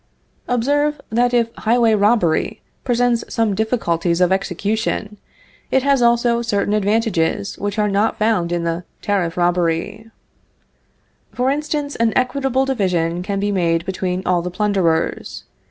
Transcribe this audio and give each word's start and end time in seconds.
Observe, 0.47 0.99
that 1.11 1.31
if 1.31 1.53
highway 1.57 1.93
robbery 1.93 2.59
presents 2.83 3.23
some 3.29 3.53
difficulties 3.53 4.19
of 4.19 4.31
execution, 4.31 5.17
it 5.69 5.83
has 5.83 6.01
also 6.01 6.41
certain 6.41 6.73
advantages 6.73 7.55
which 7.59 7.77
are 7.77 7.87
not 7.87 8.17
found 8.17 8.51
in 8.51 8.63
the 8.63 8.83
tariff 9.03 9.37
robbery. 9.37 10.09
For 11.35 11.51
instance: 11.51 11.95
An 11.97 12.13
equitable 12.15 12.65
division 12.65 13.21
can 13.21 13.39
be 13.39 13.51
made 13.51 13.85
between 13.85 14.23
all 14.25 14.41
the 14.41 14.49
plunderers. 14.49 15.43